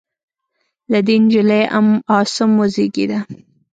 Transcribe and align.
له 0.91 0.99
دې 1.07 1.15
نجلۍ 1.21 1.63
ام 1.77 1.87
عاصم 2.11 2.51
وزېږېده. 2.59 3.19